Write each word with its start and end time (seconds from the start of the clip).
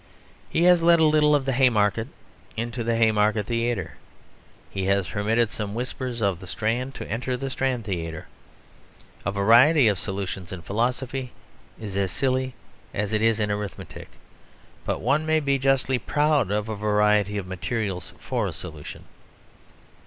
He 0.49 0.63
has 0.63 0.81
let 0.81 0.99
a 0.99 1.05
little 1.05 1.35
of 1.35 1.45
the 1.45 1.51
Haymarket 1.53 2.07
into 2.57 2.83
the 2.83 2.95
Haymarket 2.95 3.45
Theatre. 3.45 3.97
He 4.71 4.85
has 4.85 5.07
permitted 5.09 5.51
some 5.51 5.75
whispers 5.75 6.23
of 6.23 6.39
the 6.39 6.47
Strand 6.47 6.95
to 6.95 7.07
enter 7.07 7.37
the 7.37 7.51
Strand 7.51 7.85
Theatre. 7.85 8.27
A 9.27 9.31
variety 9.31 9.87
of 9.87 9.99
solutions 9.99 10.51
in 10.51 10.63
philosophy 10.63 11.33
is 11.79 11.95
as 11.95 12.09
silly 12.09 12.55
as 12.95 13.13
it 13.13 13.21
is 13.21 13.39
in 13.39 13.51
arithmetic, 13.51 14.09
but 14.85 15.01
one 15.01 15.23
may 15.23 15.39
be 15.39 15.59
justly 15.59 15.99
proud 15.99 16.49
of 16.49 16.67
a 16.67 16.75
variety 16.75 17.37
of 17.37 17.45
materials 17.45 18.11
for 18.19 18.47
a 18.47 18.53
solution. 18.53 19.03